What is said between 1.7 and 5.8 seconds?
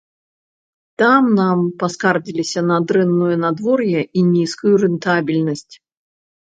паскардзіліся на дрэннае надвор'е і нізкую рэнтабельнасць.